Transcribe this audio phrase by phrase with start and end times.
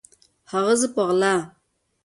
[0.51, 1.35] هغه زه په غلا